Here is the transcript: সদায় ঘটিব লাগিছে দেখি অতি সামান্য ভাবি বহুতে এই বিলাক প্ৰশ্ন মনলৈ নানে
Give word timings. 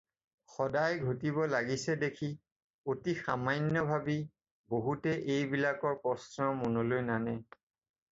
সদায় 0.53 0.95
ঘটিব 1.07 1.37
লাগিছে 1.55 1.91
দেখি 2.03 2.29
অতি 2.91 3.13
সামান্য 3.25 3.75
ভাবি 3.89 4.17
বহুতে 4.73 5.11
এই 5.35 5.43
বিলাক 5.53 5.83
প্ৰশ্ন 6.07 6.49
মনলৈ 6.63 7.05
নানে 7.11 7.35